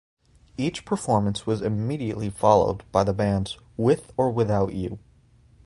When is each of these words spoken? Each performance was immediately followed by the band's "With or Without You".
Each 0.57 0.83
performance 0.83 1.45
was 1.45 1.61
immediately 1.61 2.31
followed 2.31 2.83
by 2.91 3.03
the 3.03 3.13
band's 3.13 3.59
"With 3.77 4.11
or 4.17 4.31
Without 4.31 4.73
You". 4.73 4.97